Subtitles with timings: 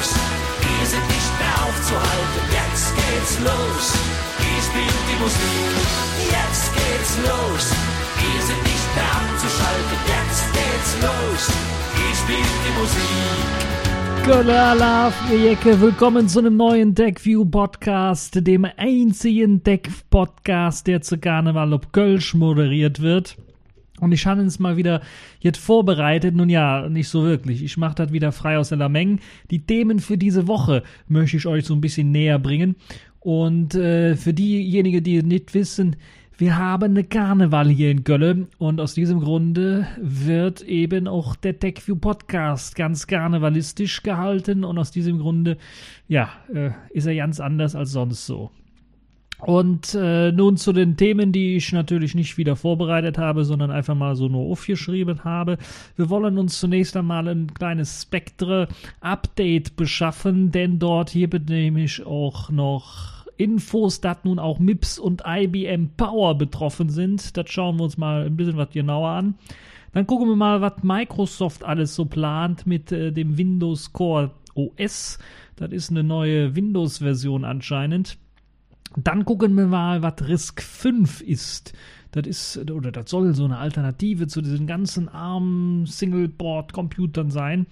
[0.00, 0.14] los.
[0.60, 3.94] Wir sind nicht mehr aufzuhalten, jetzt geht's los.
[4.38, 5.72] Ich spiel die Musik,
[6.36, 7.64] jetzt geht's los.
[8.20, 11.42] Wir sind nicht mehr abzuschalten, jetzt geht's los.
[12.10, 13.08] Ich spiel die Musik.
[15.44, 22.34] Jecke, willkommen zu einem neuen TechView Podcast, dem einzigen Tech-Podcast, der zu Karneval ob Kölsch
[22.34, 23.36] moderiert wird.
[24.00, 25.00] Und ich habe es mal wieder
[25.40, 26.34] jetzt vorbereitet.
[26.34, 27.62] Nun ja, nicht so wirklich.
[27.62, 29.20] Ich mache das wieder frei aus der Lameng.
[29.50, 32.76] Die Themen für diese Woche möchte ich euch so ein bisschen näher bringen.
[33.20, 35.96] Und äh, für diejenigen, die nicht wissen,
[36.40, 41.58] wir haben eine Karneval hier in Gölle und aus diesem Grunde wird eben auch der
[41.58, 45.58] TechView Podcast ganz karnevalistisch gehalten und aus diesem Grunde,
[46.08, 48.50] ja, äh, ist er ganz anders als sonst so.
[49.42, 53.94] Und äh, nun zu den Themen, die ich natürlich nicht wieder vorbereitet habe, sondern einfach
[53.94, 55.58] mal so nur aufgeschrieben habe.
[55.96, 62.50] Wir wollen uns zunächst einmal ein kleines Spectre-Update beschaffen, denn dort hier nehme ich auch
[62.50, 67.36] noch Infos, dass nun auch MIPS und IBM Power betroffen sind.
[67.38, 69.34] Das schauen wir uns mal ein bisschen was genauer an.
[69.92, 75.18] Dann gucken wir mal, was Microsoft alles so plant mit äh, dem Windows Core OS.
[75.56, 78.18] Das ist eine neue Windows-Version anscheinend.
[78.96, 81.72] Dann gucken wir mal, was RISC 5 ist.
[82.12, 87.66] Das ist, oder das soll so eine Alternative zu diesen ganzen armen Single-Board-Computern sein.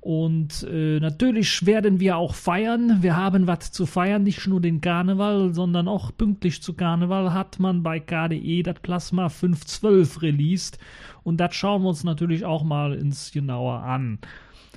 [0.00, 3.02] Und äh, natürlich werden wir auch feiern.
[3.02, 7.58] Wir haben was zu feiern, nicht nur den Karneval, sondern auch pünktlich zu Karneval hat
[7.58, 10.78] man bei KDE das Plasma 512 released.
[11.22, 14.20] Und das schauen wir uns natürlich auch mal ins genauer an.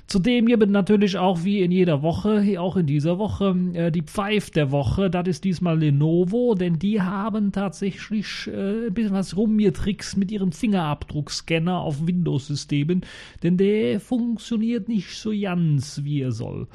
[0.06, 4.50] Zudem gibt natürlich auch wie in jeder Woche, auch in dieser Woche, äh, die Pfeif
[4.50, 5.08] der Woche.
[5.08, 10.52] Das ist diesmal Lenovo, denn die haben tatsächlich äh, ein bisschen was rumgetrickst mit ihrem
[10.52, 13.00] Fingerabdruckscanner auf Windows-Systemen,
[13.42, 16.68] denn der funktioniert nicht so ganz, wie er soll.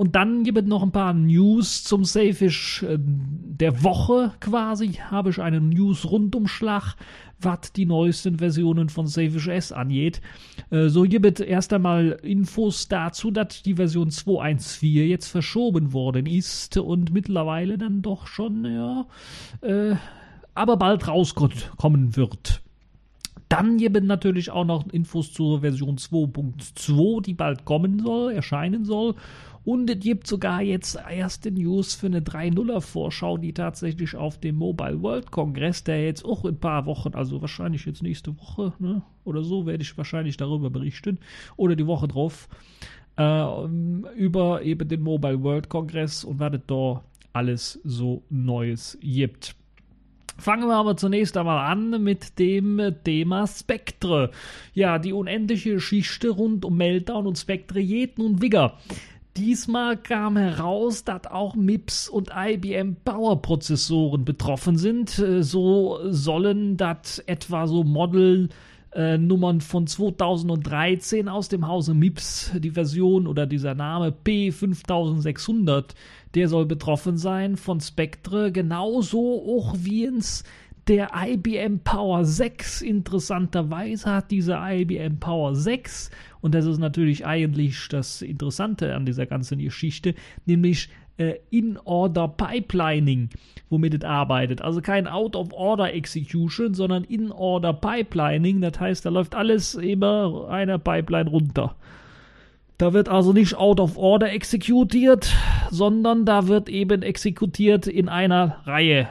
[0.00, 4.92] Und dann gibt es noch ein paar News zum Safish äh, der Woche quasi.
[4.94, 6.96] Habe ich einen News-Rundumschlag,
[7.38, 10.22] was die neuesten Versionen von Safish S angeht.
[10.70, 16.24] Äh, so gibt es erst einmal Infos dazu, dass die Version 2.1.4 jetzt verschoben worden
[16.24, 19.06] ist und mittlerweile dann doch schon, ja,
[19.60, 19.96] äh,
[20.54, 22.62] aber bald rauskommen wird.
[23.50, 28.84] Dann gibt es natürlich auch noch Infos zur Version 2.2, die bald kommen soll, erscheinen
[28.84, 29.16] soll.
[29.64, 34.56] Und es gibt sogar jetzt erste News für eine 3.0er Vorschau, die tatsächlich auf dem
[34.56, 38.72] Mobile World Kongress, der jetzt auch in ein paar Wochen, also wahrscheinlich jetzt nächste Woche
[38.78, 41.18] ne, oder so, werde ich wahrscheinlich darüber berichten
[41.56, 42.48] oder die Woche drauf,
[43.16, 43.64] äh,
[44.16, 49.54] über eben den Mobile World Kongress und was es da alles so Neues gibt.
[50.38, 54.30] Fangen wir aber zunächst einmal an mit dem Thema Spectre.
[54.72, 58.78] Ja, die unendliche Geschichte rund um Meltdown und Spectre Jeten und Wigger.
[59.40, 65.18] Diesmal kam heraus, dass auch MIPS und IBM Power Prozessoren betroffen sind.
[65.18, 68.50] Äh, so sollen das etwa so Model
[68.92, 75.94] äh, Nummern von 2013 aus dem Hause MIPS, die Version oder dieser Name P5600,
[76.34, 80.44] der soll betroffen sein von Spectre, genauso auch wie ins
[80.90, 82.82] der IBM Power 6.
[82.82, 89.24] Interessanterweise hat dieser IBM Power 6, und das ist natürlich eigentlich das Interessante an dieser
[89.26, 93.28] ganzen Geschichte, nämlich äh, In-Order Pipelining,
[93.68, 94.62] womit es arbeitet.
[94.62, 98.60] Also kein Out-of-Order-Execution, sondern In-Order Pipelining.
[98.60, 101.76] Das heißt, da läuft alles immer einer Pipeline runter.
[102.78, 105.36] Da wird also nicht out of order exekutiert,
[105.70, 109.08] sondern da wird eben exekutiert in einer Reihe.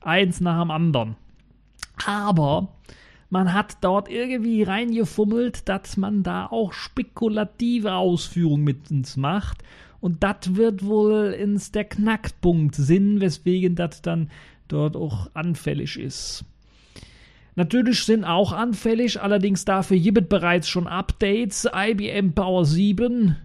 [0.00, 1.16] Eins nach dem anderen.
[2.06, 2.68] Aber
[3.28, 9.62] man hat dort irgendwie reingefummelt, dass man da auch spekulative Ausführungen mit uns macht.
[10.00, 14.30] Und das wird wohl ins der Knackpunkt Sinn, weswegen das dann
[14.66, 16.44] dort auch anfällig ist.
[17.54, 21.68] Natürlich sind auch anfällig, allerdings dafür gibt es bereits schon Updates.
[21.72, 23.36] IBM Power 7,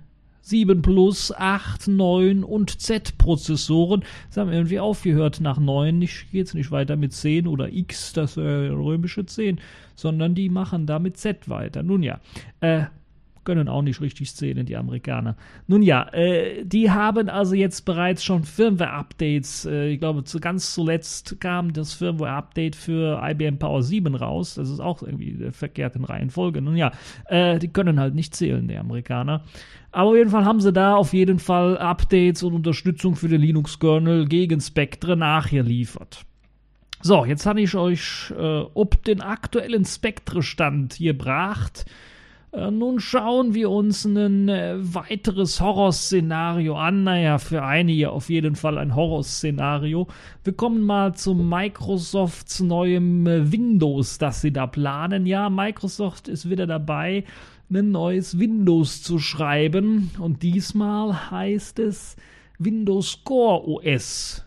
[0.45, 4.03] 7 Plus, 8, 9 und Z-Prozessoren.
[4.27, 6.03] Das haben irgendwie aufgehört nach 9.
[6.03, 9.59] Ich gehe jetzt nicht weiter mit 10 oder X, das äh, römische 10,
[9.95, 11.81] sondern die machen da mit Z weiter.
[11.81, 12.19] Nun ja,
[12.59, 12.83] äh,
[13.45, 15.35] können auch nicht richtig zählen, die Amerikaner.
[15.67, 19.65] Nun ja, äh, die haben also jetzt bereits schon Firmware-Updates.
[19.65, 24.55] Äh, ich glaube, zu, ganz zuletzt kam das Firmware-Update für IBM Power 7 raus.
[24.55, 26.61] Das ist auch irgendwie der verkehrten Reihenfolge.
[26.61, 26.91] Nun ja,
[27.27, 29.43] äh, die können halt nicht zählen, die Amerikaner.
[29.91, 33.39] Aber auf jeden Fall haben sie da auf jeden Fall Updates und Unterstützung für den
[33.39, 36.25] Linux-Kernel gegen Spectre nachgeliefert.
[37.01, 41.85] So, jetzt habe ich euch äh, ob den aktuellen Spectre-Stand hier gebracht.
[42.55, 47.03] Äh, nun schauen wir uns ein äh, weiteres Horrorszenario an.
[47.03, 50.07] Naja, für einige auf jeden Fall ein Horrorszenario.
[50.43, 55.25] Wir kommen mal zu Microsofts neuem äh, Windows, das sie da planen.
[55.25, 57.25] Ja, Microsoft ist wieder dabei,
[57.69, 60.11] ein neues Windows zu schreiben.
[60.19, 62.15] Und diesmal heißt es
[62.57, 64.45] Windows Core OS.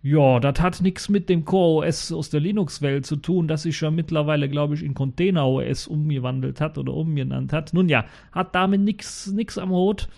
[0.00, 3.80] Ja, das hat nichts mit dem Core OS aus der Linux-Welt zu tun, das sich
[3.80, 7.74] ja mittlerweile, glaube ich, in Container OS umgewandelt hat oder umgenannt hat.
[7.74, 10.08] Nun ja, hat damit nichts am Hut.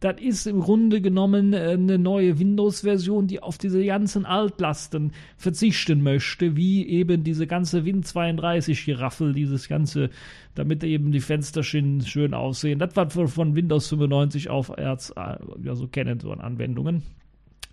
[0.00, 6.02] Das ist im Grunde genommen äh, eine neue Windows-Version, die auf diese ganzen Altlasten verzichten
[6.02, 10.10] möchte, wie eben diese ganze Win32-Geraffel, dieses ganze,
[10.54, 12.78] damit eben die Fensterchen schön aussehen.
[12.78, 17.02] Das war von Windows 95 aufwärts, äh, ja, so kennen so an Anwendungen.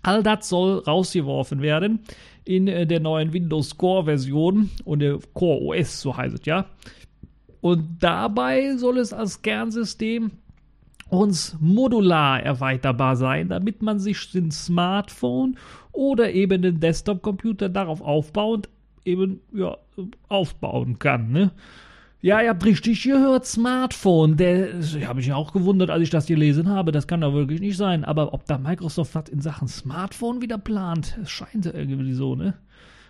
[0.04, 2.00] All das soll rausgeworfen werden
[2.44, 6.66] in äh, der neuen Windows Core Version und der Core OS, so heißt es ja.
[7.60, 10.30] Und dabei soll es als Kernsystem
[11.08, 15.56] uns modular erweiterbar sein, damit man sich den Smartphone
[15.92, 18.68] oder eben den Desktop-Computer darauf aufbauend
[19.06, 19.78] eben ja,
[20.28, 21.32] aufbauen kann.
[21.32, 21.50] Ne?
[22.24, 24.38] Ja, ihr habt richtig gehört, Smartphone.
[24.38, 26.90] Der habe ich auch gewundert, als ich das gelesen habe.
[26.90, 28.02] Das kann doch wirklich nicht sein.
[28.02, 32.54] Aber ob da Microsoft was in Sachen Smartphone wieder plant, scheint irgendwie so, ne?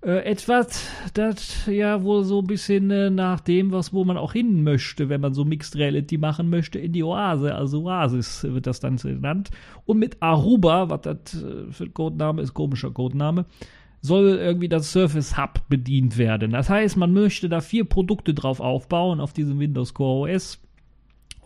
[0.01, 4.33] äh, etwas, das ja wohl so ein bisschen äh, nach dem, was wo man auch
[4.33, 8.67] hin möchte, wenn man so Mixed Reality machen möchte, in die Oase, also Oasis wird
[8.67, 9.51] das dann genannt.
[9.87, 13.47] Und mit Aruba, was das äh, für ein Codename ist, komischer Codename,
[14.01, 16.53] soll irgendwie das Surface Hub bedient werden.
[16.53, 20.63] Das heißt, man möchte da vier Produkte drauf aufbauen auf diesem Windows Core OS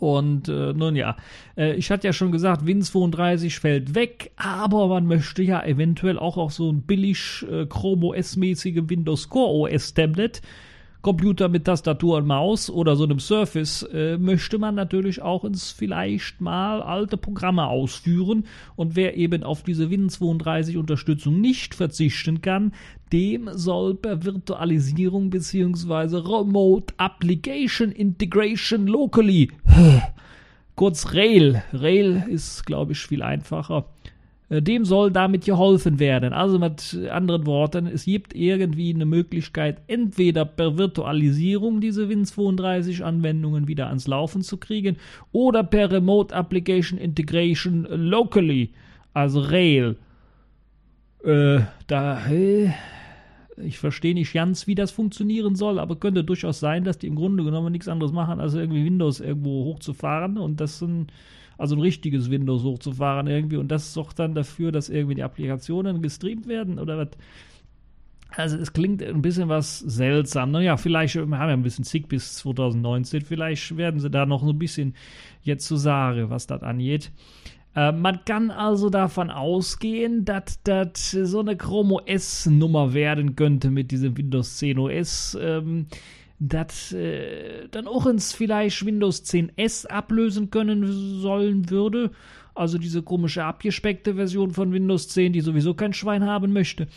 [0.03, 1.17] und äh, nun ja,
[1.57, 6.37] äh, ich hatte ja schon gesagt, Win32 fällt weg, aber man möchte ja eventuell auch
[6.37, 10.43] auf so ein billig äh, Chrome OS-mäßige Windows Core OS Tablet
[11.03, 15.73] Computer mit Tastatur und Maus oder so einem Surface äh, möchte man natürlich auch ins
[15.73, 18.45] vielleicht mal alte Programme ausführen.
[18.77, 22.73] Und wer eben auf diese Win32 Unterstützung nicht verzichten kann,
[23.13, 26.19] dem soll per Virtualisierung bzw.
[26.19, 29.51] Remote Application Integration Locally,
[30.77, 33.87] kurz Rail, Rail ist glaube ich viel einfacher,
[34.61, 36.33] dem soll damit geholfen werden.
[36.33, 43.87] Also mit anderen Worten, es gibt irgendwie eine Möglichkeit, entweder per Virtualisierung diese Win32-Anwendungen wieder
[43.87, 44.97] ans Laufen zu kriegen
[45.33, 48.71] oder per Remote Application Integration Locally,
[49.15, 49.97] also Rail.
[51.25, 52.73] Äh, da, äh,
[53.57, 57.17] ich verstehe nicht ganz, wie das funktionieren soll, aber könnte durchaus sein, dass die im
[57.17, 61.13] Grunde genommen nichts anderes machen, als irgendwie Windows irgendwo hochzufahren und das sind
[61.63, 66.03] also ein richtiges Windows hochzufahren irgendwie und das sorgt dann dafür, dass irgendwie die Applikationen
[66.03, 67.11] gestreamt werden oder was.
[68.35, 70.51] Also es klingt ein bisschen was seltsam.
[70.51, 73.21] Naja, vielleicht haben wir ein bisschen zick bis 2019.
[73.21, 74.95] Vielleicht werden sie da noch so ein bisschen
[75.43, 77.13] jetzt zu sagen, was das angeht.
[77.77, 83.71] Äh, man kann also davon ausgehen, dass das so eine Chrome OS Nummer werden könnte
[83.71, 85.39] mit diesem Windows 10 OS.
[85.41, 85.87] Ähm,
[86.49, 92.11] das äh, dann auch ins vielleicht Windows 10S ablösen können sollen würde.
[92.55, 96.89] Also diese komische abgespeckte Version von Windows 10, die sowieso kein Schwein haben möchte.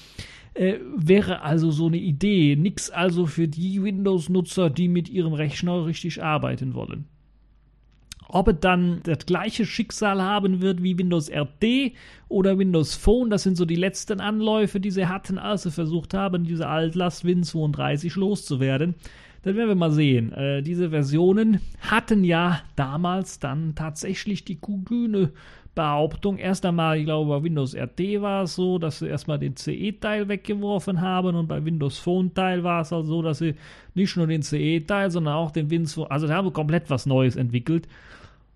[0.55, 2.55] Äh, wäre also so eine Idee.
[2.55, 7.05] Nix also für die Windows-Nutzer, die mit ihrem Rechner richtig arbeiten wollen.
[8.27, 11.93] Ob es dann das gleiche Schicksal haben wird wie Windows RT
[12.27, 16.15] oder Windows Phone, das sind so die letzten Anläufe, die sie hatten, als sie versucht
[16.15, 18.95] haben, diese Altlast Win32 loszuwerden.
[19.45, 20.33] Das werden wir mal sehen.
[20.33, 25.33] Äh, diese Versionen hatten ja damals dann tatsächlich die kühne
[25.75, 26.39] Behauptung.
[26.39, 30.29] Erst einmal, ich glaube, bei Windows RT war es so, dass sie erstmal den CE-Teil
[30.29, 33.53] weggeworfen haben und bei Windows Phone-Teil war es also so, dass sie
[33.93, 37.35] nicht nur den CE-Teil, sondern auch den Windows, also da haben wir komplett was Neues
[37.35, 37.87] entwickelt.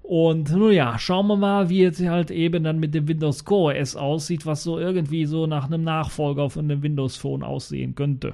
[0.02, 3.80] Und nun ja, schauen wir mal, wie jetzt halt eben dann mit dem Windows Core
[3.80, 8.34] OS aussieht, was so irgendwie so nach einem Nachfolger von dem Windows Phone aussehen könnte.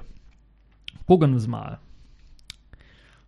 [1.06, 1.80] Gucken wir es mal.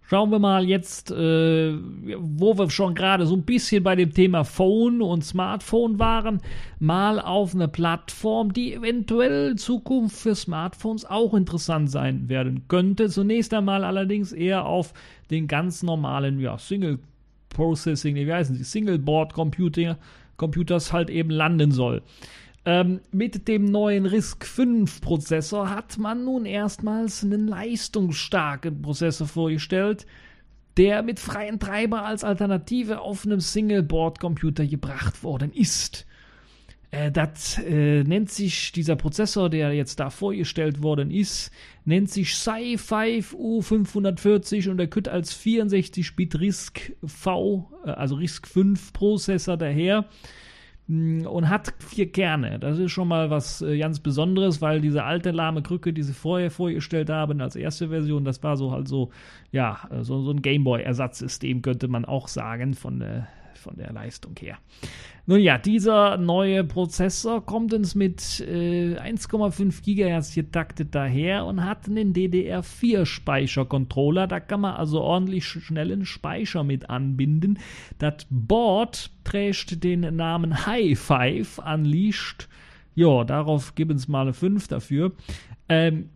[0.09, 1.75] Schauen wir mal jetzt, äh,
[2.17, 6.41] wo wir schon gerade so ein bisschen bei dem Thema Phone und Smartphone waren,
[6.79, 13.11] mal auf eine Plattform, die eventuell in Zukunft für Smartphones auch interessant sein werden könnte.
[13.11, 14.95] Zunächst einmal allerdings eher auf
[15.31, 17.01] den ganz normalen ja, Single
[17.51, 19.99] Processing, wie heißen sie, Single Board Computer,
[20.39, 22.01] Computers halt eben landen soll.
[22.69, 30.05] Ähm, mit dem neuen RISC 5 Prozessor hat man nun erstmals einen leistungsstarken Prozessor vorgestellt,
[30.77, 36.05] der mit freien Treiber als Alternative auf einem Single-Board-Computer gebracht worden ist.
[36.91, 41.51] Äh, das äh, nennt sich, dieser Prozessor, der jetzt da vorgestellt worden ist,
[41.87, 48.93] nennt sich Sci5 U540 und der könnte als 64-Bit RISC V, äh, also RISC 5
[48.93, 50.05] Prozessor daher
[50.89, 52.59] und hat vier Kerne.
[52.59, 56.15] Das ist schon mal was äh, ganz Besonderes, weil diese alte lahme Krücke, die sie
[56.15, 59.11] vorher vorgestellt haben als erste Version, das war so halt so,
[59.53, 63.23] ja, äh, so, so ein Gameboy-Ersatzsystem, könnte man auch sagen, von, äh,
[63.69, 64.57] von der Leistung her.
[65.27, 71.87] Nun ja, dieser neue Prozessor kommt uns mit äh, 1,5 GHz getaktet daher und hat
[71.87, 74.27] einen DDR4-Speichercontroller.
[74.27, 77.59] Da kann man also ordentlich schnellen Speicher mit anbinden.
[77.99, 82.49] Das Board trägt den Namen High Five Unleashed.
[82.95, 85.13] Ja, darauf geben es mal eine 5 dafür.
[85.69, 86.09] Ähm,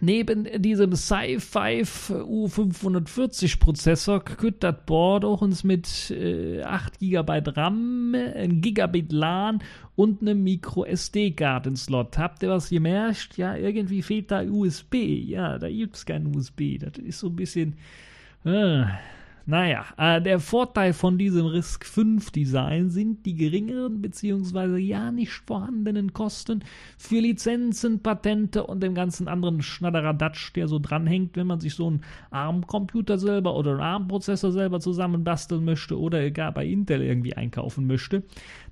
[0.00, 8.14] Neben diesem Sci-Fi U540 Prozessor könnte das Board auch uns mit äh, 8 GB RAM,
[8.14, 9.62] 1 Gigabit LAN
[9.94, 12.18] und einem Micro SD-Kartenslot.
[12.18, 13.38] Habt ihr was gemerkt?
[13.38, 14.94] Ja, irgendwie fehlt da USB.
[14.94, 16.78] Ja, da gibt es kein USB.
[16.78, 17.76] Das ist so ein bisschen.
[18.44, 18.84] Äh,
[19.48, 24.76] naja, äh, der Vorteil von diesem RISC 5 Design sind die geringeren bzw.
[24.78, 26.64] ja nicht vorhandenen Kosten
[26.98, 31.86] für Lizenzen, Patente und dem ganzen anderen Schnadderadatsch, der so dranhängt, wenn man sich so
[31.86, 32.00] einen
[32.32, 38.24] ARM-Computer selber oder einen ARM-Prozessor selber zusammenbasteln möchte oder gar bei Intel irgendwie einkaufen möchte.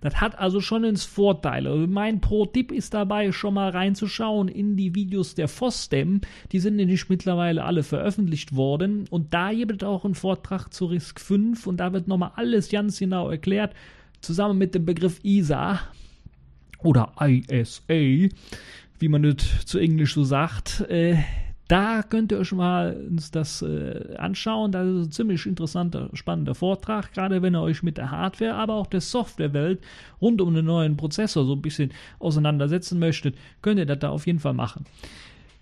[0.04, 1.66] Das hat also schon ins Vorteil.
[1.66, 6.20] Also mein Pro-Tipp ist dabei, schon mal reinzuschauen in die Videos der FOSDEM.
[6.52, 10.84] Die sind nämlich mittlerweile alle veröffentlicht worden und da gibt es auch einen Vortrag zu
[10.84, 13.72] RISC 5 und da wird nochmal alles ganz genau erklärt,
[14.20, 15.80] zusammen mit dem Begriff ISA
[16.80, 18.28] oder ISA,
[18.98, 20.82] wie man das zu Englisch so sagt.
[20.90, 21.16] Äh,
[21.68, 24.72] da könnt ihr euch mal uns das äh, anschauen.
[24.72, 28.74] Das ist ein ziemlich interessanter, spannender Vortrag, gerade wenn ihr euch mit der Hardware, aber
[28.74, 29.80] auch der Softwarewelt
[30.20, 34.26] rund um den neuen Prozessor so ein bisschen auseinandersetzen möchtet, könnt ihr das da auf
[34.26, 34.84] jeden Fall machen.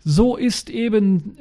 [0.05, 1.37] So ist eben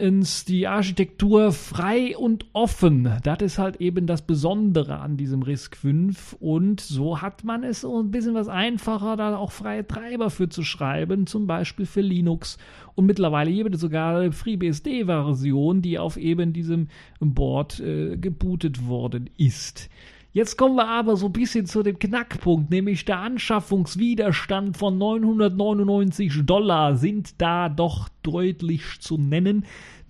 [0.48, 3.12] die Architektur frei und offen.
[3.24, 6.34] Das ist halt eben das Besondere an diesem RISC 5.
[6.40, 10.48] Und so hat man es so ein bisschen was einfacher, da auch freie Treiber für
[10.48, 12.60] zu schreiben, zum Beispiel für Linux.
[12.94, 16.90] Und mittlerweile gibt es sogar eine FreeBSD-Version, die auf eben diesem
[17.20, 19.90] Board äh, gebootet worden ist.
[20.34, 26.46] Jetzt kommen wir aber so ein bisschen zu dem Knackpunkt, nämlich der Anschaffungswiderstand von 999
[26.46, 29.66] Dollar sind da doch deutlich zu nennen,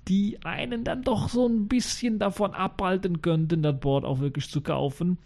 [0.07, 4.61] die einen dann doch so ein bisschen davon abhalten könnten, das Board auch wirklich zu
[4.61, 5.17] kaufen.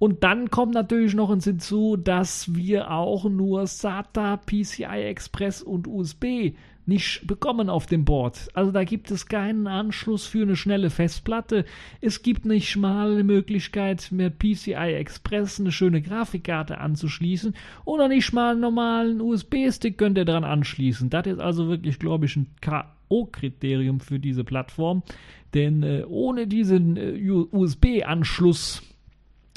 [0.00, 6.54] Und dann kommt natürlich noch hinzu, dass wir auch nur SATA, PCI Express und USB
[6.86, 8.48] nicht bekommen auf dem Board.
[8.54, 11.64] Also da gibt es keinen Anschluss für eine schnelle Festplatte.
[12.00, 18.32] Es gibt nicht mal eine Möglichkeit, mit PCI Express eine schöne Grafikkarte anzuschließen oder nicht
[18.32, 21.10] mal einen normalen USB-Stick könnt ihr dran anschließen.
[21.10, 25.02] Das ist also wirklich, glaube ich, ein K.O.-Kriterium für diese Plattform.
[25.54, 28.82] Denn äh, ohne diesen äh, USB-Anschluss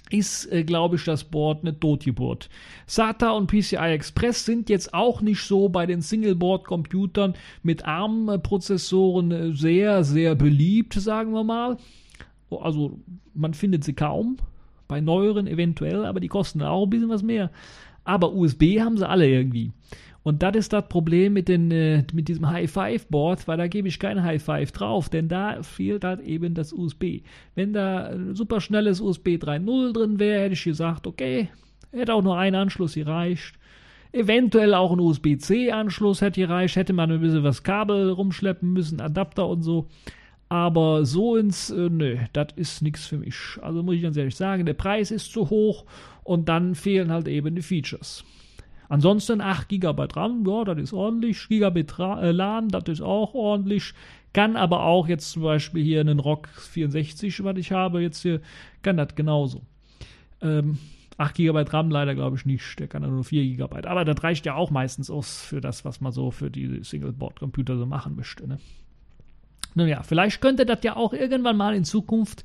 [0.10, 2.50] ist, äh, glaube ich, das Board eine Totgeburt.
[2.86, 7.34] SATA und PCI Express sind jetzt auch nicht so bei den Single-Board-Computern
[7.64, 11.78] mit ARM-Prozessoren äh, sehr, sehr beliebt, sagen wir mal.
[12.50, 13.00] Also
[13.34, 14.38] man findet sie kaum,
[14.88, 17.52] bei neueren eventuell, aber die kosten auch ein bisschen was mehr.
[18.06, 19.72] Aber USB haben sie alle irgendwie.
[20.24, 24.00] Und das ist das Problem mit, den, äh, mit diesem High-Five-Board, weil da gebe ich
[24.00, 27.22] kein High-Five drauf, denn da fehlt halt eben das USB.
[27.56, 31.50] Wenn da ein super schnelles USB 3.0 drin wäre, hätte ich gesagt, okay,
[31.92, 33.58] hätte auch nur ein Anschluss gereicht.
[34.12, 39.48] Eventuell auch ein USB-C-Anschluss hätte gereicht, hätte man ein bisschen was Kabel rumschleppen müssen, Adapter
[39.48, 39.88] und so.
[40.50, 43.36] Aber so ins, äh, nö, das ist nichts für mich.
[43.62, 45.86] Also muss ich ganz ehrlich sagen, der Preis ist zu hoch
[46.24, 48.24] und dann fehlen halt eben die Features.
[48.90, 51.48] Ansonsten 8 GB RAM, ja, das ist ordentlich.
[51.48, 53.94] Gigabit äh, LAN, das ist auch ordentlich.
[54.34, 58.42] Kann aber auch jetzt zum Beispiel hier einen ROG 64, was ich habe, jetzt hier,
[58.82, 59.64] kann das genauso.
[60.42, 60.78] Ähm,
[61.18, 63.88] 8 GB RAM leider glaube ich nicht, der kann nur 4 GB.
[63.88, 67.78] Aber das reicht ja auch meistens aus für das, was man so für die Single-Board-Computer
[67.78, 68.48] so machen möchte.
[68.48, 68.60] Ne?
[69.74, 72.44] Nun ja, vielleicht könnte das ja auch irgendwann mal in Zukunft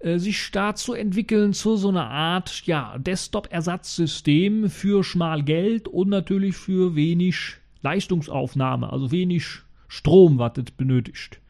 [0.00, 6.56] äh, sich dazu entwickeln zu so einer Art ja, Desktop-Ersatzsystem für schmal Geld und natürlich
[6.56, 11.40] für wenig Leistungsaufnahme, also wenig Strom, was das benötigt.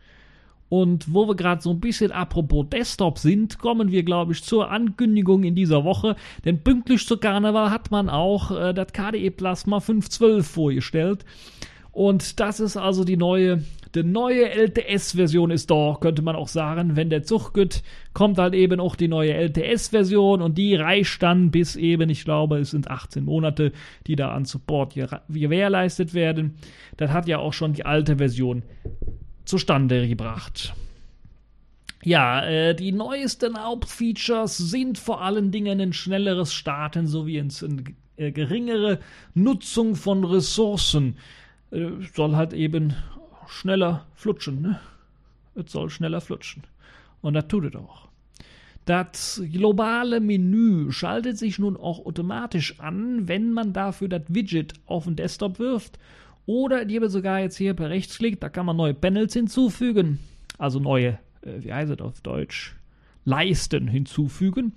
[0.68, 4.70] Und wo wir gerade so ein bisschen apropos Desktop sind, kommen wir, glaube ich, zur
[4.70, 6.16] Ankündigung in dieser Woche.
[6.44, 11.24] Denn pünktlich zu Karneval hat man auch äh, das KDE Plasma 512 vorgestellt.
[11.94, 13.62] Und das ist also die neue
[13.94, 16.96] die neue LTS-Version ist da, könnte man auch sagen.
[16.96, 21.52] Wenn der Zug geht, kommt halt eben auch die neue LTS-Version und die reicht dann
[21.52, 23.72] bis eben, ich glaube, es sind 18 Monate,
[24.08, 24.94] die da an Support
[25.28, 26.56] gewährleistet werden.
[26.96, 28.64] Das hat ja auch schon die alte Version
[29.44, 30.74] zustande gebracht.
[32.02, 37.84] Ja, äh, die neuesten Hauptfeatures sind vor allen Dingen ein schnelleres Starten sowie eine
[38.16, 38.98] äh, geringere
[39.34, 41.16] Nutzung von Ressourcen.
[41.74, 42.94] Äh, soll halt eben
[43.48, 44.80] schneller flutschen, ne?
[45.54, 46.62] Es soll schneller flutschen.
[47.20, 48.08] Und das tut es auch.
[48.86, 55.04] Das globale Menü schaltet sich nun auch automatisch an, wenn man dafür das Widget auf
[55.04, 55.98] den Desktop wirft.
[56.46, 60.18] Oder ihr sogar jetzt hier per Rechtsklick, da kann man neue Panels hinzufügen.
[60.58, 62.76] Also neue, äh, wie heißt es auf Deutsch?
[63.24, 64.74] Leisten hinzufügen.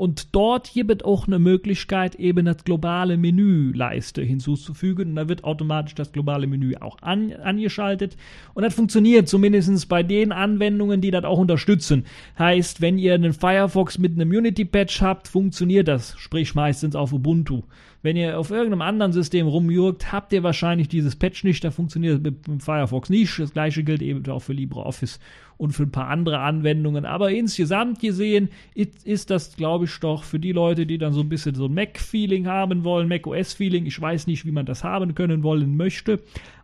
[0.00, 5.10] Und dort gibt es auch eine Möglichkeit, eben das globale Menü-Leiste hinzuzufügen.
[5.10, 8.16] Und da wird automatisch das globale Menü auch an, angeschaltet.
[8.54, 12.06] Und das funktioniert zumindest bei den Anwendungen, die das auch unterstützen.
[12.38, 16.14] Heißt, wenn ihr einen Firefox mit einem Unity-Patch habt, funktioniert das.
[16.16, 17.64] Sprich meistens auf Ubuntu.
[18.00, 21.62] Wenn ihr auf irgendeinem anderen System rumjurgt, habt ihr wahrscheinlich dieses Patch nicht.
[21.62, 23.38] Da funktioniert es mit Firefox nicht.
[23.38, 25.20] Das gleiche gilt eben auch für LibreOffice
[25.60, 27.04] und für ein paar andere Anwendungen.
[27.04, 31.28] Aber insgesamt gesehen ist das, glaube ich, doch für die Leute, die dann so ein
[31.28, 33.84] bisschen so ein Mac-Feeling haben wollen, Mac-OS-Feeling.
[33.84, 36.22] Ich weiß nicht, wie man das haben können wollen möchte.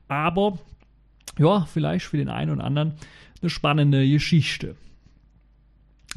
[0.09, 0.59] Aber
[1.39, 2.95] ja, vielleicht für den einen oder anderen
[3.43, 4.77] eine spannende Geschichte.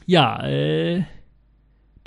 [0.05, 1.03] Ja, äh,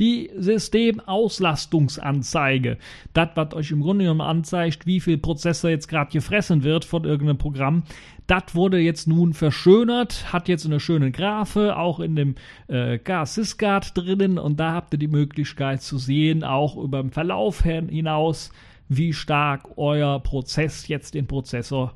[0.03, 2.77] die Systemauslastungsanzeige.
[3.13, 7.05] Das, was euch im Grunde genommen anzeigt, wie viel Prozessor jetzt gerade gefressen wird von
[7.05, 7.85] irgendeinem Programm.
[8.27, 12.35] Das wurde jetzt nun verschönert, hat jetzt eine schöne Graphe, auch in dem
[12.67, 17.63] äh, Syscard drinnen und da habt ihr die Möglichkeit zu sehen, auch über den Verlauf
[17.63, 18.51] hinaus,
[18.89, 21.95] wie stark euer Prozess jetzt den Prozessor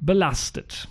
[0.00, 0.86] belastet.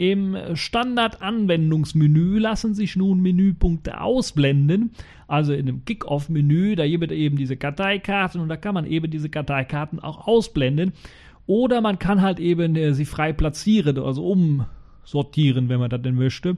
[0.00, 4.92] Im Standard-Anwendungsmenü lassen sich nun Menüpunkte ausblenden.
[5.28, 9.10] Also in dem Kick-Off-Menü, da gibt es eben diese Karteikarten und da kann man eben
[9.10, 10.94] diese Karteikarten auch ausblenden.
[11.46, 16.14] Oder man kann halt eben äh, sie frei platzieren, also umsortieren, wenn man das denn
[16.14, 16.56] möchte.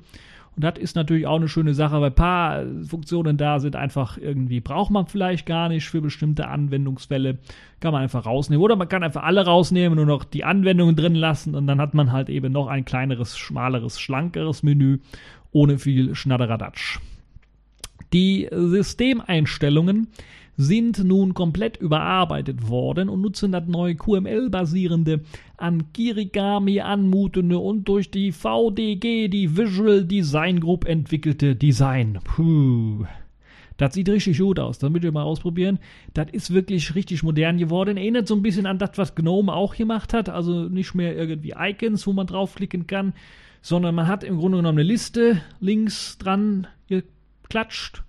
[0.54, 4.18] Und das ist natürlich auch eine schöne Sache, weil ein paar Funktionen da sind einfach
[4.18, 7.38] irgendwie, braucht man vielleicht gar nicht für bestimmte Anwendungsfälle.
[7.80, 8.62] Kann man einfach rausnehmen.
[8.62, 11.94] Oder man kann einfach alle rausnehmen, nur noch die Anwendungen drin lassen und dann hat
[11.94, 14.98] man halt eben noch ein kleineres, schmaleres, schlankeres Menü
[15.52, 16.98] ohne viel Schnatteradatsch.
[18.12, 20.08] Die Systemeinstellungen
[20.56, 25.20] sind nun komplett überarbeitet worden und nutzen das neue QML-basierende,
[25.56, 32.18] an Kirigami anmutende und durch die VDG, die Visual Design Group, entwickelte Design.
[32.24, 33.06] Puh.
[33.78, 34.78] Das sieht richtig gut aus.
[34.78, 35.78] Das müsst ihr mal ausprobieren.
[36.14, 37.96] Das ist wirklich richtig modern geworden.
[37.96, 40.28] Erinnert so ein bisschen an das, was Gnome auch gemacht hat.
[40.28, 43.14] Also nicht mehr irgendwie Icons, wo man draufklicken kann,
[43.62, 48.04] sondern man hat im Grunde genommen eine Liste links dran geklatscht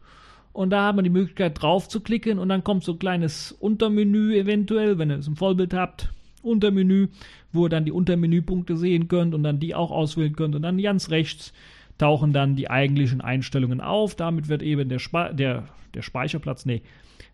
[0.53, 3.51] und da hat man die Möglichkeit drauf zu klicken und dann kommt so ein kleines
[3.51, 6.13] Untermenü eventuell, wenn ihr es im Vollbild habt.
[6.43, 7.07] Untermenü,
[7.51, 10.81] wo ihr dann die Untermenüpunkte sehen könnt und dann die auch auswählen könnt und dann
[10.81, 11.53] ganz rechts
[11.97, 14.15] tauchen dann die eigentlichen Einstellungen auf.
[14.15, 16.81] Damit wird eben der, Spe der, der Speicherplatz, nee,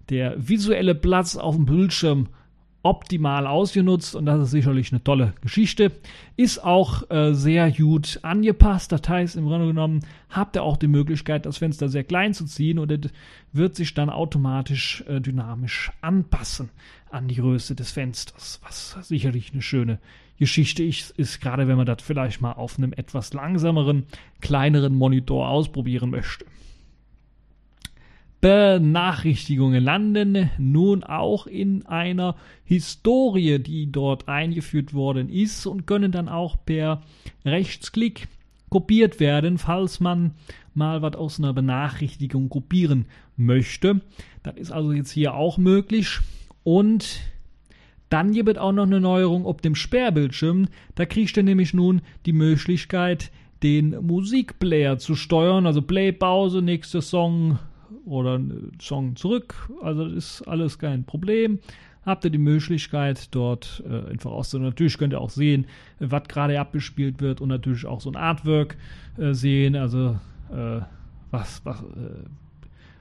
[0.10, 2.28] der visuelle Platz auf dem Bildschirm
[2.82, 5.92] optimal ausgenutzt und das ist sicherlich eine tolle Geschichte.
[6.38, 8.92] Ist auch äh, sehr gut angepasst.
[8.92, 12.46] Das heißt, im Grunde genommen habt ihr auch die Möglichkeit, das Fenster sehr klein zu
[12.46, 13.12] ziehen und es
[13.52, 16.70] wird sich dann automatisch äh, dynamisch anpassen
[17.12, 20.00] an die Größe des Fensters, was sicherlich eine schöne
[20.38, 24.06] Geschichte ist, ist gerade wenn man das vielleicht mal auf einem etwas langsameren,
[24.40, 26.46] kleineren Monitor ausprobieren möchte.
[28.42, 36.30] Benachrichtigungen landen nun auch in einer Historie, die dort eingeführt worden ist und können dann
[36.30, 37.02] auch per
[37.44, 38.30] Rechtsklick
[38.70, 40.32] kopiert werden, falls man
[40.74, 44.02] mal was aus einer Benachrichtigung kopieren möchte.
[44.44, 46.20] Das ist also jetzt hier auch möglich.
[46.64, 47.20] Und
[48.10, 50.68] dann gibt es auch noch eine Neuerung auf dem Sperrbildschirm.
[50.96, 53.32] Da kriegst du nämlich nun die Möglichkeit,
[53.64, 55.66] den Musikplayer zu steuern.
[55.66, 57.60] Also Play, Pause, nächster Song,
[58.06, 58.40] oder
[58.82, 59.70] Song zurück.
[59.82, 61.60] Also ist alles kein Problem.
[62.06, 64.70] Habt ihr die Möglichkeit, dort äh, einfach auszunehmen.
[64.70, 65.66] Natürlich könnt ihr auch sehen,
[66.00, 68.78] was gerade abgespielt wird und natürlich auch so ein Artwork
[69.18, 69.76] äh, sehen.
[69.76, 70.20] Also
[70.52, 70.82] äh,
[71.32, 72.26] was, was äh,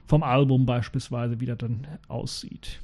[0.05, 2.81] vom Album beispielsweise, wie das dann aussieht.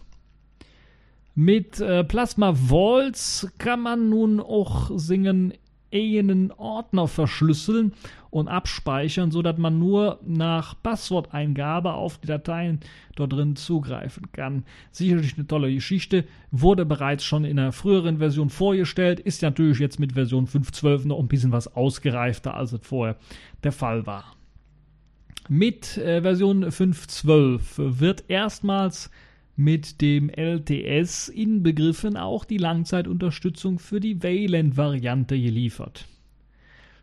[1.33, 5.53] Mit äh, Plasma Vaults kann man nun auch singen
[5.95, 7.93] einen Ordner verschlüsseln
[8.29, 12.79] und abspeichern, sodass man nur nach Passworteingabe auf die Dateien
[13.15, 14.65] dort drin zugreifen kann.
[14.91, 19.99] Sicherlich eine tolle Geschichte, wurde bereits schon in einer früheren Version vorgestellt, ist natürlich jetzt
[19.99, 23.15] mit Version 5.12 noch ein bisschen was ausgereifter, als es vorher
[23.63, 24.35] der Fall war.
[25.47, 29.11] Mit äh, Version 5.12 wird erstmals
[29.55, 36.05] mit dem LTS inbegriffen auch die Langzeitunterstützung für die Wayland-Variante geliefert.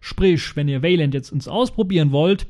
[0.00, 2.46] Sprich, wenn ihr Wayland jetzt ins Ausprobieren wollt,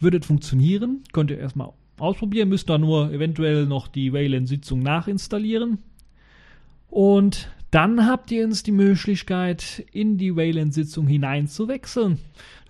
[0.00, 1.02] würde es funktionieren.
[1.12, 5.78] Könnt ihr erstmal ausprobieren, müsst da nur eventuell noch die Wayland-Sitzung nachinstallieren.
[6.88, 12.18] Und dann habt ihr jetzt die Möglichkeit, in die Wayland-Sitzung hineinzuwechseln.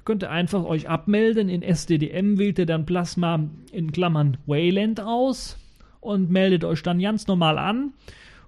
[0.04, 1.48] Könnt ihr einfach euch abmelden.
[1.48, 5.58] In SDDM wählt ihr dann Plasma in Klammern Wayland aus
[6.04, 7.92] und meldet euch dann ganz normal an.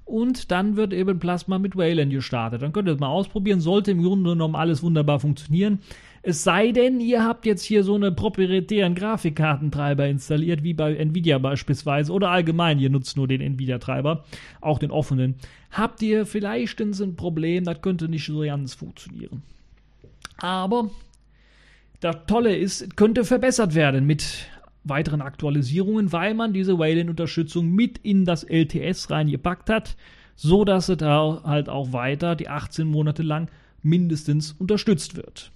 [0.05, 2.63] Und dann wird eben Plasma mit Wayland gestartet.
[2.63, 3.61] Dann könnt ihr es mal ausprobieren.
[3.61, 5.81] Sollte im Grunde genommen alles wunderbar funktionieren.
[6.23, 11.39] Es sei denn, ihr habt jetzt hier so eine proprietären Grafikkartentreiber installiert, wie bei Nvidia
[11.39, 14.25] beispielsweise, oder allgemein, ihr nutzt nur den Nvidia-Treiber,
[14.61, 15.37] auch den offenen.
[15.71, 19.43] Habt ihr vielleicht ein Problem, das könnte nicht so ganz funktionieren.
[20.39, 20.91] Aber
[22.01, 24.49] das Tolle ist, es könnte verbessert werden mit
[24.89, 29.97] weiteren Aktualisierungen, weil man diese Wayland-Unterstützung mit in das LTS reingepackt hat,
[30.35, 33.51] so dass es da halt auch weiter die 18 Monate lang
[33.83, 35.53] mindestens unterstützt wird.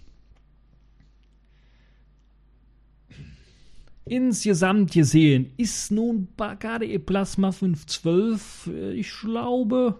[4.07, 9.99] Insgesamt gesehen ist nun KDE Plasma 5.12, äh, ich glaube,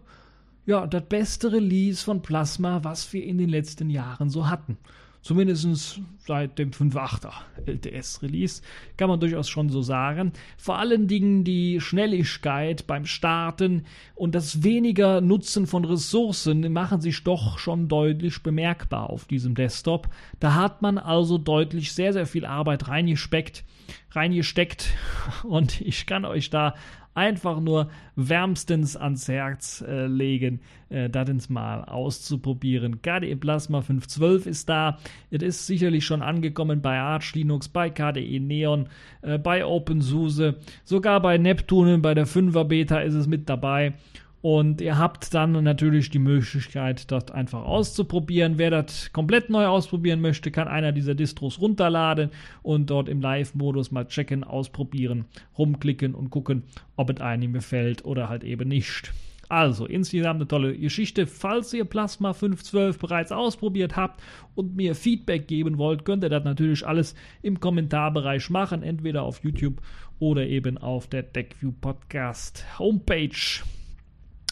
[0.67, 4.79] ja, das beste Release von Plasma, was wir in den letzten Jahren so hatten.
[5.23, 7.33] Zumindest seit dem 5.8er
[7.67, 8.63] LTS-Release,
[8.97, 10.33] kann man durchaus schon so sagen.
[10.57, 17.23] Vor allen Dingen die Schnelligkeit beim Starten und das weniger Nutzen von Ressourcen machen sich
[17.23, 20.09] doch schon deutlich bemerkbar auf diesem Desktop.
[20.39, 23.65] Da hat man also deutlich sehr, sehr viel Arbeit reingespeckt,
[24.13, 24.89] reingesteckt
[25.43, 26.75] und ich kann euch da
[27.15, 33.03] einfach nur wärmstens ans Herz äh, legen, äh, das mal auszuprobieren.
[33.03, 34.99] KDE Plasma 512 ist da.
[35.31, 38.89] Es ist sicherlich schon angekommen bei Arch Linux, bei KDE Neon,
[39.23, 43.95] äh, bei OpenSUSE, sogar bei Neptune, bei der 5er Beta ist es mit dabei.
[44.43, 48.57] Und ihr habt dann natürlich die Möglichkeit, das einfach auszuprobieren.
[48.57, 52.31] Wer das komplett neu ausprobieren möchte, kann einer dieser Distros runterladen
[52.63, 55.27] und dort im Live-Modus mal checken, ausprobieren,
[55.59, 56.63] rumklicken und gucken,
[56.97, 59.13] ob es einem gefällt oder halt eben nicht.
[59.51, 61.27] Also, insgesamt eine tolle Geschichte.
[61.27, 64.23] Falls ihr Plasma 512 bereits ausprobiert habt
[64.55, 69.43] und mir Feedback geben wollt, könnt ihr das natürlich alles im Kommentarbereich machen, entweder auf
[69.43, 69.83] YouTube
[70.21, 73.65] oder eben auf der TechView Podcast Homepage.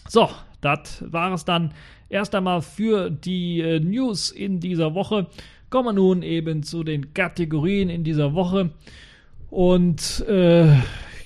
[0.07, 0.31] So,
[0.61, 1.75] das war es dann
[2.09, 5.27] erst einmal für die äh, News in dieser Woche.
[5.71, 8.71] Kommen wir nun eben zu den Kategorien in dieser Woche.
[9.51, 10.77] Und äh,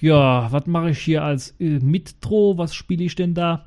[0.00, 2.58] ja, was mache ich hier als äh, Mitro?
[2.58, 3.66] Was spiele ich denn da?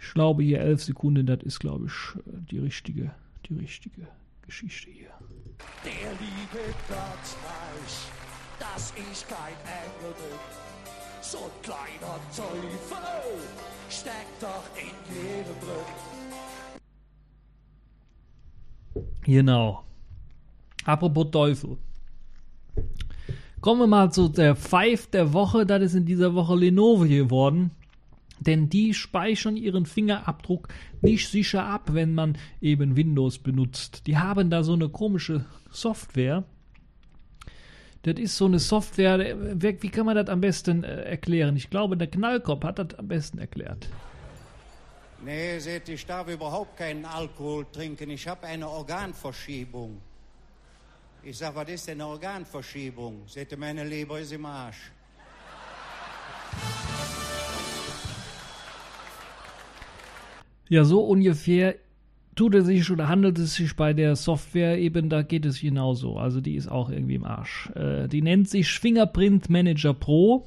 [0.00, 3.10] Ich glaube hier 11 Sekunden, das ist glaube ich die richtige,
[3.48, 4.06] die richtige
[4.42, 5.10] Geschichte hier.
[5.84, 8.10] Der liebe Gott weiß,
[8.60, 10.77] dass ich kein Engel bin,
[11.22, 13.40] so ein kleiner Teufel
[13.90, 15.86] steckt doch in jedem drin.
[19.22, 19.84] Genau.
[20.84, 21.76] Apropos Teufel.
[23.60, 25.66] Kommen wir mal zu der Five der Woche.
[25.66, 27.72] Das ist in dieser Woche Lenovo geworden.
[28.40, 30.68] Denn die speichern ihren Fingerabdruck
[31.02, 34.06] nicht sicher ab, wenn man eben Windows benutzt.
[34.06, 36.44] Die haben da so eine komische Software.
[38.08, 41.56] Das ist so eine Software, wie kann man das am besten äh, erklären?
[41.56, 43.86] Ich glaube, der Knallkopf hat das am besten erklärt.
[45.22, 48.08] Nee, seht, ich darf überhaupt keinen Alkohol trinken.
[48.08, 50.00] Ich habe eine Organverschiebung.
[51.22, 53.24] Ich sag, was ist denn eine Organverschiebung?
[53.26, 54.90] Seht ihr, meine Leber ist im Arsch.
[60.70, 61.74] Ja, so ungefähr
[62.38, 66.18] tut es sich oder handelt es sich bei der Software eben, da geht es genauso.
[66.18, 67.68] Also die ist auch irgendwie im Arsch.
[67.74, 70.46] Äh, die nennt sich Fingerprint Manager Pro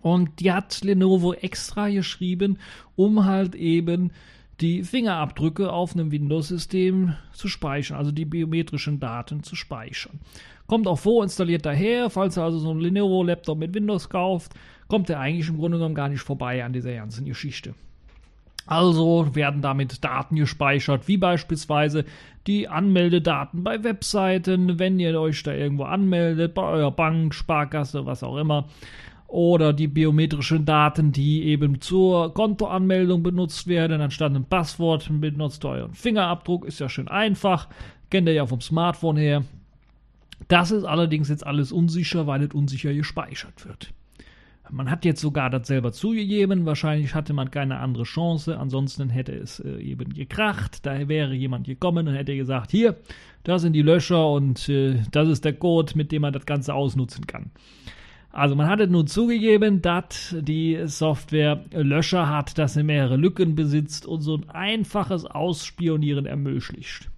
[0.00, 2.58] und die hat Lenovo extra geschrieben,
[2.96, 4.10] um halt eben
[4.62, 10.18] die Fingerabdrücke auf einem Windows-System zu speichern, also die biometrischen Daten zu speichern.
[10.66, 14.54] Kommt auch vorinstalliert daher, falls ihr also so einen Lenovo-Laptop mit Windows kauft,
[14.88, 17.74] kommt er eigentlich im Grunde genommen gar nicht vorbei an dieser ganzen Geschichte.
[18.66, 22.04] Also werden damit Daten gespeichert, wie beispielsweise
[22.46, 28.22] die Anmeldedaten bei Webseiten, wenn ihr euch da irgendwo anmeldet, bei eurer Bank, Sparkasse, was
[28.22, 28.68] auch immer.
[29.26, 35.94] Oder die biometrischen Daten, die eben zur Kontoanmeldung benutzt werden, anstatt ein Passwort benutzt euren
[35.94, 37.68] Fingerabdruck, ist ja schön einfach,
[38.10, 39.44] kennt ihr ja vom Smartphone her.
[40.48, 43.94] Das ist allerdings jetzt alles unsicher, weil es unsicher gespeichert wird.
[44.70, 46.64] Man hat jetzt sogar das selber zugegeben.
[46.66, 48.58] Wahrscheinlich hatte man keine andere Chance.
[48.58, 50.86] Ansonsten hätte es äh, eben gekracht.
[50.86, 52.96] Da wäre jemand gekommen und hätte gesagt: Hier,
[53.44, 56.74] da sind die Löcher und äh, das ist der Code, mit dem man das Ganze
[56.74, 57.50] ausnutzen kann.
[58.32, 64.06] Also man hatte nun zugegeben, dass die Software Löcher hat, dass sie mehrere Lücken besitzt
[64.06, 67.10] und so ein einfaches Ausspionieren ermöglicht.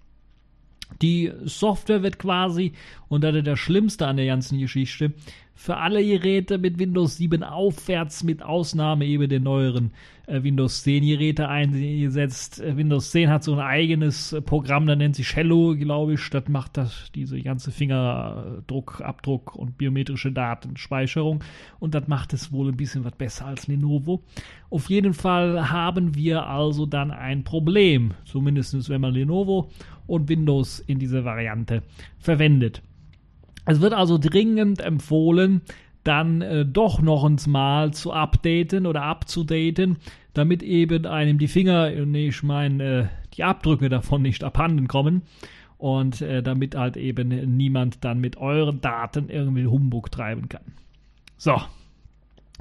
[1.03, 2.73] Die Software wird quasi,
[3.09, 5.13] und das ist das Schlimmste an der ganzen Geschichte,
[5.55, 9.93] für alle Geräte mit Windows 7 aufwärts, mit Ausnahme eben der neueren
[10.27, 12.61] äh, Windows 10 Geräte eingesetzt.
[12.61, 16.31] Äh, Windows 10 hat so ein eigenes äh, Programm, das nennt sich Hello, glaube ich.
[16.31, 21.45] Das macht das, diese ganze Fingerdruck, Abdruck und biometrische Datenspeicherung.
[21.79, 24.23] Und das macht es wohl ein bisschen was besser als Lenovo.
[24.71, 29.71] Auf jeden Fall haben wir also dann ein Problem, zumindest wenn man Lenovo
[30.07, 31.83] und Windows in dieser Variante
[32.19, 32.83] verwendet.
[33.67, 35.63] Es wird also dringend empfohlen,
[36.05, 39.97] dann äh, doch noch ins Mal zu updaten oder abzudaten,
[40.35, 45.23] damit eben einem die Finger, nee, ich meine, äh, die Abdrücke davon nicht abhanden kommen
[45.79, 50.63] und äh, damit halt eben niemand dann mit euren Daten irgendwie Humbug treiben kann.
[51.37, 51.61] So.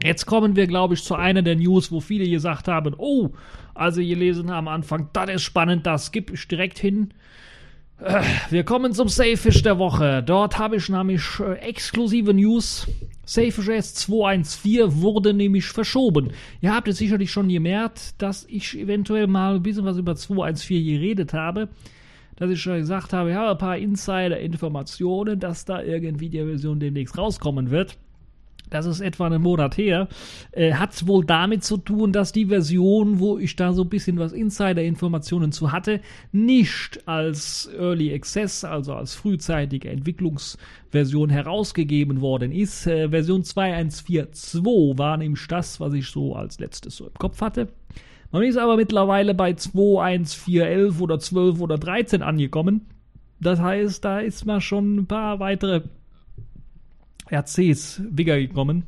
[0.01, 3.29] Jetzt kommen wir, glaube ich, zu einer der News, wo viele gesagt haben, oh,
[3.75, 7.13] also gelesen haben am Anfang, das ist spannend, das gebe ich direkt hin.
[8.49, 10.23] Wir kommen zum Safefish der Woche.
[10.23, 12.87] Dort habe ich nämlich äh, exklusive News.
[13.25, 16.31] Safefish S214 wurde nämlich verschoben.
[16.59, 20.83] Ihr habt es sicherlich schon gemerkt, dass ich eventuell mal ein bisschen was über 214
[20.83, 21.69] geredet habe.
[22.35, 26.79] Dass ich schon gesagt habe, ich habe ein paar Insider-Informationen, dass da irgendwie die Version
[26.79, 27.97] demnächst rauskommen wird
[28.69, 30.07] das ist etwa einen Monat her,
[30.51, 34.17] äh, hat wohl damit zu tun, dass die Version, wo ich da so ein bisschen
[34.17, 42.87] was Insider-Informationen zu hatte, nicht als Early Access, also als frühzeitige Entwicklungsversion herausgegeben worden ist.
[42.87, 47.67] Äh, Version 2142 war nämlich das, was ich so als letztes so im Kopf hatte.
[48.31, 52.87] Man ist aber mittlerweile bei 21411 oder 12 oder 13 angekommen.
[53.39, 55.81] Das heißt, da ist man schon ein paar weitere
[57.33, 58.83] RCs Wigger gekommen.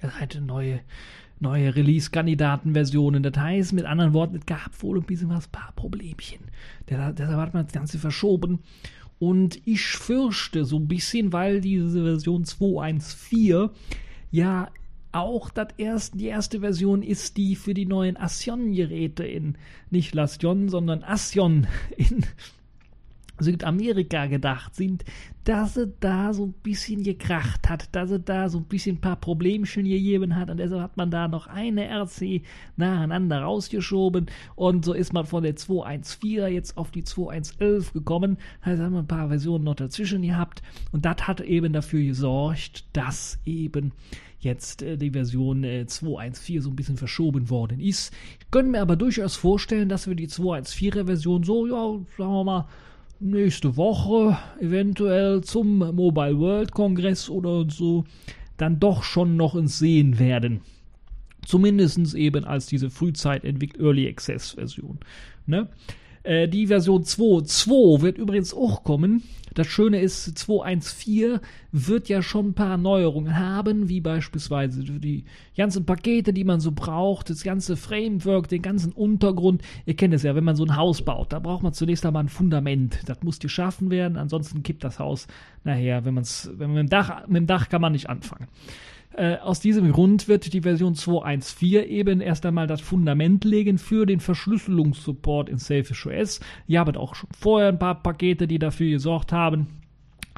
[0.00, 0.80] Es hatte neue,
[1.38, 3.22] neue Release-Kandidaten-Versionen.
[3.22, 6.40] Das heißt, mit anderen Worten, es gab wohl ein bisschen was, ein paar Problemchen.
[6.88, 8.60] Deshalb hat man das Ganze verschoben.
[9.18, 13.70] Und ich fürchte so ein bisschen, weil diese Version 2.1.4
[14.30, 14.70] ja
[15.12, 19.56] auch das erste, die erste Version ist, die für die neuen Assion-Geräte in,
[19.90, 21.66] nicht Lastion, sondern Assion
[21.96, 22.24] in
[23.40, 25.04] Südamerika gedacht sind,
[25.44, 29.00] dass er da so ein bisschen gekracht hat, dass er da so ein bisschen ein
[29.00, 32.42] paar Problemchen gegeben hat und deshalb hat man da noch eine RC
[32.76, 38.82] nacheinander rausgeschoben und so ist man von der 2.1.4 jetzt auf die 2.1.11 gekommen, also
[38.82, 43.38] haben wir ein paar Versionen noch dazwischen gehabt und das hat eben dafür gesorgt, dass
[43.44, 43.92] eben
[44.40, 48.12] jetzt äh, die Version äh, 2.1.4 so ein bisschen verschoben worden ist.
[48.40, 52.44] Ich könnte mir aber durchaus vorstellen, dass wir die 2.1.4er Version so, ja, sagen wir
[52.44, 52.68] mal,
[53.20, 58.04] nächste Woche eventuell zum Mobile World Kongress oder so
[58.56, 60.60] dann doch schon noch ins Sehen werden.
[61.46, 64.98] Zumindest eben als diese Frühzeit entwickelt Early Access Version.
[65.46, 65.68] Ne?
[66.30, 69.24] Äh, die Version 2.2 wird übrigens auch kommen.
[69.52, 71.40] Das Schöne ist, 2.1.4
[71.72, 75.24] wird ja schon ein paar Neuerungen haben, wie beispielsweise die
[75.56, 79.62] ganzen Pakete, die man so braucht, das ganze Framework, den ganzen Untergrund.
[79.86, 82.22] Ihr kennt es ja, wenn man so ein Haus baut, da braucht man zunächst einmal
[82.22, 83.00] ein Fundament.
[83.06, 85.26] Das muss geschaffen werden, ansonsten kippt das Haus
[85.64, 88.46] nachher, wenn, man's, wenn man mit dem Dach, mit dem Dach kann man nicht anfangen.
[89.12, 94.06] Äh, aus diesem Grund wird die Version 2.1.4 eben erst einmal das Fundament legen für
[94.06, 96.40] den Verschlüsselungssupport in Selfish OS.
[96.68, 99.79] Ihr habt auch schon vorher ein paar Pakete, die dafür gesorgt haben.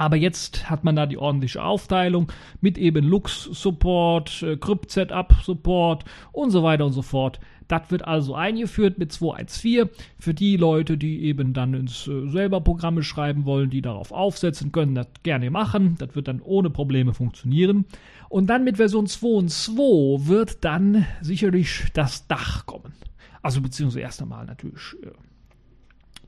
[0.03, 6.65] Aber jetzt hat man da die ordentliche Aufteilung mit eben Lux-Support, äh, Crypt-Setup-Support und so
[6.65, 7.39] weiter und so fort.
[7.69, 12.61] Das wird also eingeführt mit 2.1.4 für die Leute, die eben dann ins äh, selber
[12.61, 15.95] Programme schreiben wollen, die darauf aufsetzen, können das gerne machen.
[16.01, 17.85] Das wird dann ohne Probleme funktionieren.
[18.29, 22.93] Und dann mit Version 2.2 wird dann sicherlich das Dach kommen.
[23.41, 25.13] Also beziehungsweise erst einmal natürlich äh,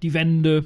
[0.01, 0.65] die Wände,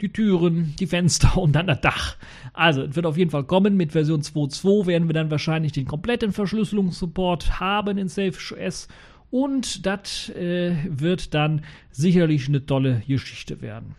[0.00, 2.16] die Türen, die Fenster und dann das Dach.
[2.52, 3.76] Also, es wird auf jeden Fall kommen.
[3.76, 8.88] Mit Version 2.2 werden wir dann wahrscheinlich den kompletten Verschlüsselungssupport haben in SafeOS.
[9.30, 13.94] Und das äh, wird dann sicherlich eine tolle Geschichte werden.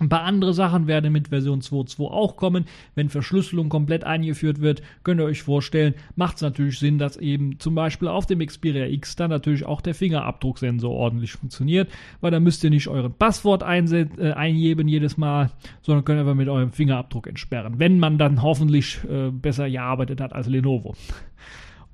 [0.00, 2.66] Ein paar andere Sachen werden mit Version 2.2 auch kommen.
[2.94, 7.58] Wenn Verschlüsselung komplett eingeführt wird, könnt ihr euch vorstellen, macht es natürlich Sinn, dass eben
[7.58, 12.40] zum Beispiel auf dem Xperia X dann natürlich auch der Fingerabdrucksensor ordentlich funktioniert, weil da
[12.40, 15.50] müsst ihr nicht euren Passwort äh, eingeben jedes Mal,
[15.82, 20.32] sondern könnt einfach mit eurem Fingerabdruck entsperren, wenn man dann hoffentlich äh, besser gearbeitet hat
[20.32, 20.94] als Lenovo.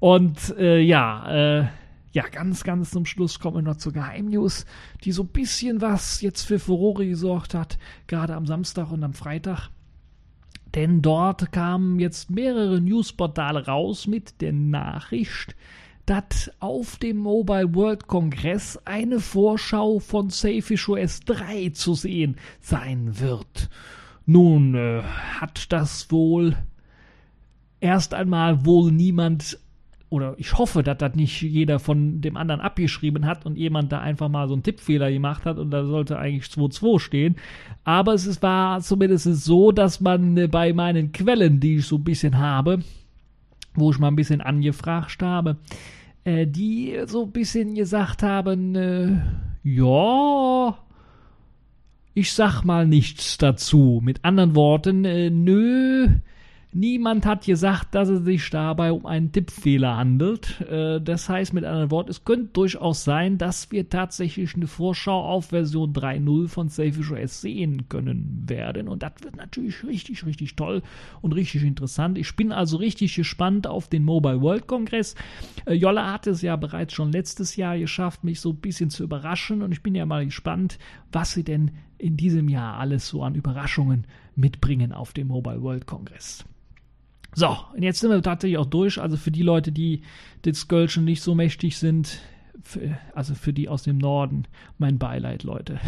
[0.01, 1.65] Und äh, ja, äh,
[2.15, 4.67] ja, ganz, ganz zum Schluss kommen wir noch zur Geheimnews,
[5.03, 9.15] die so ein bisschen was jetzt für Furore gesorgt hat, gerade am Samstag und am
[9.15, 9.69] Freitag.
[10.77, 15.57] Denn dort kamen jetzt mehrere Newsportale raus mit der Nachricht,
[16.07, 23.19] dass auf dem Mobile World Kongress eine Vorschau von Safish OS 3 zu sehen sein
[23.19, 23.71] wird.
[24.25, 26.57] Nun äh, hat das wohl
[27.81, 29.59] erst einmal wohl niemand
[30.15, 33.99] oder ich hoffe, dass das nicht jeder von dem anderen abgeschrieben hat und jemand da
[33.99, 37.37] einfach mal so einen Tippfehler gemacht hat und da sollte eigentlich 2-2 stehen.
[37.83, 42.05] Aber es war zumindest so, dass man äh, bei meinen Quellen, die ich so ein
[42.05, 42.79] bisschen habe,
[43.75, 45.57] wo ich mal ein bisschen angefragt habe,
[46.23, 49.17] äh, die so ein bisschen gesagt haben, äh,
[49.65, 50.79] ja,
[52.15, 54.01] ich sag mal nichts dazu.
[54.05, 56.09] Mit anderen Worten, äh, nö,
[56.77, 60.61] Niemand hat gesagt, dass es sich dabei um einen Tippfehler handelt.
[60.63, 65.25] Äh, das heißt mit anderen Worten, es könnte durchaus sein, dass wir tatsächlich eine Vorschau
[65.25, 68.89] auf Version 3.0 von Selfish OS sehen können werden.
[68.89, 70.83] Und das wird natürlich richtig, richtig toll
[71.23, 72.19] und richtig interessant.
[72.19, 75.15] Ich bin also richtig gespannt auf den Mobile World Kongress.
[75.67, 79.05] Äh, Jolla hat es ja bereits schon letztes Jahr geschafft, mich so ein bisschen zu
[79.05, 79.63] überraschen.
[79.63, 80.81] Und ich bin ja mal gespannt,
[81.13, 85.87] was sie denn in diesem Jahr alles so an Überraschungen mitbringen auf dem Mobile World
[85.87, 86.45] Kongress.
[87.35, 89.01] So, und jetzt sind wir tatsächlich auch durch.
[89.01, 90.03] Also für die Leute, die
[90.43, 92.21] das Gölschen nicht so mächtig sind,
[92.63, 94.45] für, also für die aus dem Norden,
[94.79, 95.79] mein Beileid, Leute.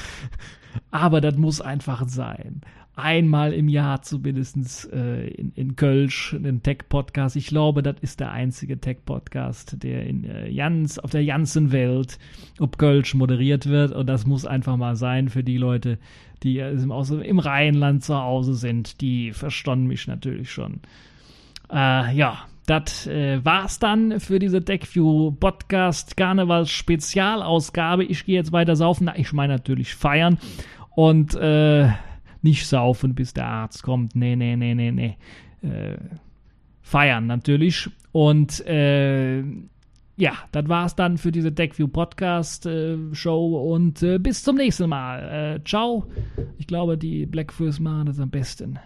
[0.90, 2.62] Aber das muss einfach sein.
[2.96, 7.36] Einmal im Jahr zumindest äh, in, in Kölsch, einen Tech-Podcast.
[7.36, 12.18] Ich glaube, das ist der einzige Tech-Podcast, der in äh, Jans, auf der ganzen Welt
[12.58, 13.92] ob Kölsch moderiert wird.
[13.92, 15.98] Und das muss einfach mal sein für die Leute,
[16.42, 19.00] die im Rheinland zu Hause sind.
[19.00, 20.80] Die verstanden mich natürlich schon.
[21.72, 28.04] Äh, ja, das äh, war's dann für diese TechView Podcast Karnevals Spezialausgabe.
[28.04, 29.04] Ich gehe jetzt weiter saufen.
[29.06, 30.38] Na, ich meine natürlich feiern
[30.94, 31.88] und äh,
[32.42, 34.14] nicht saufen, bis der Arzt kommt.
[34.16, 35.16] Nee, nee, nee, nee, nee.
[35.62, 35.98] Äh,
[36.82, 37.88] feiern natürlich.
[38.12, 39.42] Und äh,
[40.16, 44.88] ja, das war's dann für diese TechView Podcast äh, Show und äh, bis zum nächsten
[44.88, 45.56] Mal.
[45.56, 46.06] Äh, ciao.
[46.58, 48.78] Ich glaube, die Blackfoot machen das am besten.